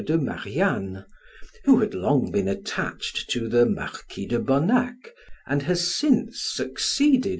[0.05, 1.05] de Marianne,
[1.65, 5.13] who had long been attached to the Marquis de Bonac,
[5.45, 7.29] and has since succeeded M.